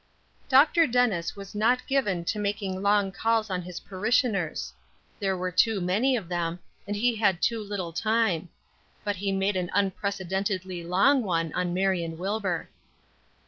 [0.49, 0.87] Dr.
[0.87, 4.73] Dennis was not given to making long calls on his parishioners;
[5.19, 8.49] there were too many of them, and he had too little time;
[9.03, 12.67] but he made an unprecedentedly long one on Marion Wilbur.